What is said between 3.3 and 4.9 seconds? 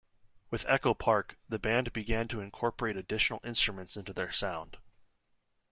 instruments into their sound.